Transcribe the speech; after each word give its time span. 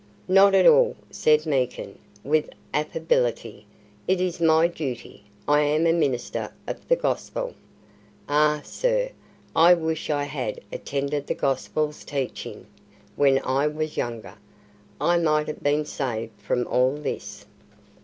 "Not 0.27 0.55
at 0.55 0.65
all," 0.65 0.95
said 1.11 1.45
Meekin, 1.45 1.99
with 2.23 2.49
affability; 2.73 3.67
"it 4.07 4.19
is 4.19 4.41
my 4.41 4.67
duty. 4.67 5.25
I 5.47 5.59
am 5.59 5.85
a 5.85 5.93
Minister 5.93 6.51
of 6.65 6.87
the 6.87 6.95
Gospel." 6.95 7.53
"Ah! 8.27 8.61
sir, 8.63 9.11
I 9.55 9.75
wish 9.75 10.09
I 10.09 10.23
had 10.23 10.59
attended 10.71 11.27
to 11.27 11.35
the 11.35 11.39
Gospel's 11.39 12.03
teachings 12.03 12.65
when 13.15 13.37
I 13.45 13.67
was 13.67 13.95
younger. 13.95 14.33
I 14.99 15.17
might 15.19 15.45
have 15.45 15.61
been 15.61 15.85
saved 15.85 16.31
from 16.41 16.65
all 16.65 16.95
this." 16.95 17.45